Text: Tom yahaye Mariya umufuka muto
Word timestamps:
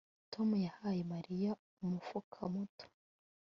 Tom 0.33 0.49
yahaye 0.65 1.01
Mariya 1.13 1.51
umufuka 1.83 2.39
muto 2.53 2.85